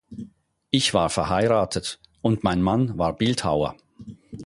Ich 0.71 0.95
war 0.95 1.11
verheiratet, 1.11 1.99
und 2.23 2.43
mein 2.43 2.63
Mann 2.63 2.97
war 2.97 3.15
Bildhauer. 3.15 3.75